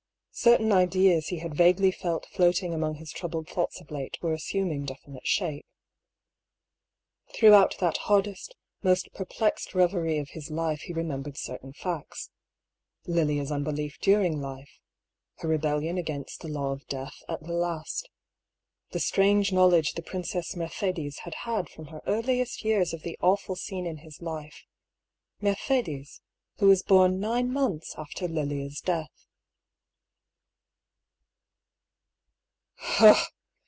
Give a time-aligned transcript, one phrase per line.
[0.33, 4.33] Certain ideas he had vague ly felt floating among his troubled thoughts of late were
[4.33, 5.67] assuming definite shape.
[7.35, 12.31] Throughout that hardest, most perplexed reverie of his life he remembered certain facts.
[13.05, 14.79] Lilia's unbelief during life:
[15.39, 18.09] her rebellion against the law of Death at the last.
[18.91, 23.57] The strange knowledge the Princess Mercedes had had from her earliest years of the awful
[23.57, 24.63] scene in his life—
[25.41, 26.21] Mercedes,
[26.57, 29.11] who was bom nine months after Lilia's death.